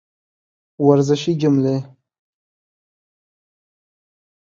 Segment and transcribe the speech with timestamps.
[0.87, 1.75] ورزشي جملې